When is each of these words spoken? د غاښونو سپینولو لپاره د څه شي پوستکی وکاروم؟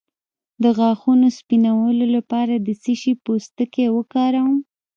د 0.63 0.65
غاښونو 0.77 1.27
سپینولو 1.37 2.05
لپاره 2.15 2.53
د 2.57 2.67
څه 2.83 2.93
شي 3.01 3.13
پوستکی 3.23 3.85
وکاروم؟ 3.95 4.57